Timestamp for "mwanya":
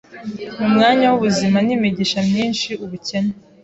0.73-1.05